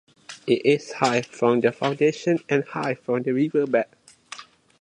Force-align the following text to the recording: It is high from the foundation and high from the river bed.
It 0.47 0.65
is 0.65 0.93
high 0.93 1.21
from 1.21 1.59
the 1.61 1.71
foundation 1.71 2.39
and 2.49 2.63
high 2.63 2.95
from 2.95 3.21
the 3.21 3.33
river 3.35 3.67
bed. 3.67 3.85